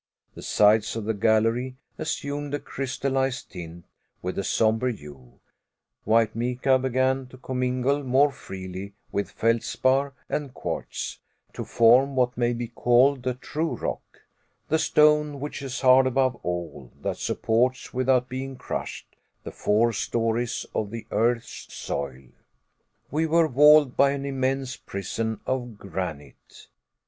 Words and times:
The 0.33 0.41
sides 0.41 0.95
of 0.95 1.03
the 1.05 1.13
gallery 1.13 1.75
assumed 1.99 2.55
a 2.55 2.59
crystallized 2.59 3.51
tint, 3.51 3.85
with 4.23 4.39
a 4.39 4.43
somber 4.43 4.89
hue; 4.89 5.39
white 6.05 6.35
mica 6.35 6.79
began 6.79 7.27
to 7.27 7.37
commingle 7.37 8.01
more 8.03 8.31
freely 8.31 8.95
with 9.11 9.29
feldspar 9.29 10.13
and 10.27 10.55
quartz, 10.55 11.19
to 11.53 11.63
form 11.63 12.15
what 12.15 12.35
may 12.35 12.51
be 12.51 12.67
called 12.67 13.21
the 13.21 13.35
true 13.35 13.75
rock 13.75 14.21
the 14.69 14.79
stone 14.79 15.39
which 15.39 15.61
is 15.61 15.81
hard 15.81 16.07
above 16.07 16.35
all, 16.41 16.91
that 17.03 17.17
supports, 17.17 17.93
without 17.93 18.27
being 18.27 18.55
crushed, 18.55 19.15
the 19.43 19.51
four 19.51 19.93
stories 19.93 20.65
of 20.73 20.89
the 20.89 21.05
earth's 21.11 21.71
soil. 21.75 22.23
We 23.11 23.27
were 23.27 23.47
walled 23.47 23.95
by 23.95 24.13
an 24.13 24.25
immense 24.25 24.75
prison 24.77 25.41
of 25.45 25.77
granite! 25.77 26.69